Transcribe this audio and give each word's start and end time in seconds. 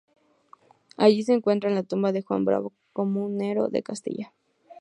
Allí 0.97 1.21
se 1.21 1.31
encuentra 1.33 1.69
la 1.69 1.83
tumba 1.83 2.11
de 2.11 2.23
Juan 2.23 2.43
Bravo, 2.43 2.73
comunero 2.91 3.67
de 3.67 3.83
Castilla. 3.83 4.33